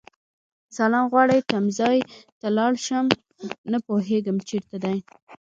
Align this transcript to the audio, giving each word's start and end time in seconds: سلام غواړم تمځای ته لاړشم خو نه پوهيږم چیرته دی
سلام 0.77 1.05
غواړم 1.11 1.41
تمځای 1.51 1.97
ته 2.39 2.47
لاړشم 2.57 3.05
خو 3.15 3.45
نه 3.71 3.77
پوهيږم 3.85 4.37
چیرته 4.49 4.75
دی 4.83 4.97